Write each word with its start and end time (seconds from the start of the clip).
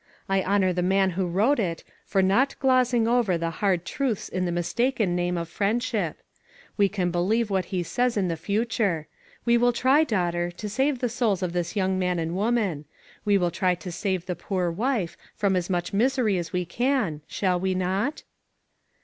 I 0.27 0.41
honor 0.41 0.73
the 0.73 0.81
man 0.81 1.11
who 1.11 1.27
wrote 1.27 1.59
it, 1.59 1.83
for 2.07 2.23
not 2.23 2.55
glozing 2.57 3.07
over 3.07 3.37
the 3.37 3.51
hard 3.61 3.85
truths 3.85 4.27
in 4.29 4.45
the 4.45 4.51
mistaken 4.51 5.15
name 5.15 5.37
of 5.37 5.47
friendship. 5.47 6.23
We 6.75 6.89
can 6.89 7.11
PLEDGES. 7.11 7.47
407 7.47 7.47
believe 7.47 7.49
what 7.51 7.65
he 7.65 7.83
says 7.83 8.17
in 8.17 8.27
the 8.27 8.35
future. 8.35 9.07
We 9.45 9.59
will 9.59 9.71
try, 9.71 10.03
daughter, 10.03 10.49
to 10.49 10.67
save 10.67 11.01
the 11.01 11.07
souls 11.07 11.43
of 11.43 11.53
this 11.53 11.75
young 11.75 11.99
man 11.99 12.17
and 12.17 12.35
woman. 12.35 12.85
We 13.25 13.37
will 13.37 13.51
try 13.51 13.75
to 13.75 13.91
save 13.91 14.25
the 14.25 14.35
poor 14.35 14.71
wife 14.71 15.17
from 15.35 15.55
as 15.55 15.69
much 15.69 15.93
misery 15.93 16.39
as 16.39 16.51
we 16.51 16.65
can, 16.65 17.21
shall 17.27 17.59
we 17.59 17.75
not?" 17.75 18.23